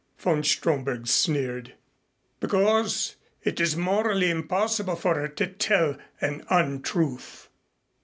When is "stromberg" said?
0.43-1.05